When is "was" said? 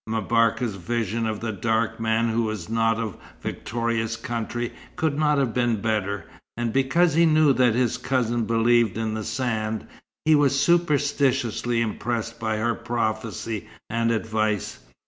2.41-2.69, 10.33-10.59